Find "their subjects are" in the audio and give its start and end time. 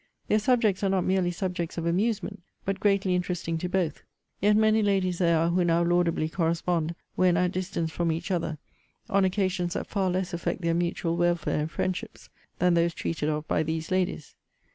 0.29-0.89